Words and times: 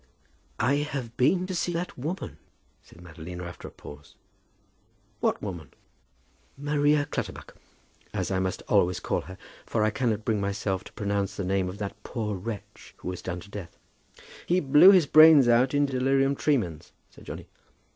"I 0.57 0.77
have 0.77 1.15
been 1.15 1.45
to 1.45 1.53
see 1.53 1.71
that 1.73 1.95
woman," 1.95 2.39
said 2.81 3.01
Madalina 3.03 3.43
after 3.43 3.67
a 3.67 3.69
pause. 3.71 4.15
"What 5.19 5.43
woman?" 5.43 5.75
"Maria 6.57 7.05
Clutterbuck, 7.05 7.55
as 8.11 8.31
I 8.31 8.39
must 8.39 8.63
always 8.67 8.99
call 8.99 9.21
her; 9.21 9.37
for 9.67 9.83
I 9.83 9.91
cannot 9.91 10.25
bring 10.25 10.41
myself 10.41 10.83
to 10.85 10.93
pronounce 10.93 11.35
the 11.35 11.45
name 11.45 11.69
of 11.69 11.77
that 11.77 12.01
poor 12.01 12.35
wretch 12.35 12.95
who 12.97 13.09
was 13.09 13.21
done 13.21 13.41
to 13.41 13.49
death." 13.51 13.77
"He 14.47 14.59
blew 14.59 14.89
his 14.89 15.05
brains 15.05 15.47
out 15.47 15.71
in 15.75 15.85
delirium 15.85 16.35
tremens," 16.35 16.93
said 17.11 17.25
Johnny. 17.25 17.45